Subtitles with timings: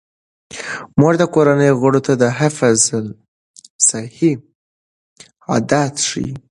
[0.99, 4.33] مور د کورنۍ غړو ته د حفظ الصحې
[5.51, 6.31] عادات ښيي.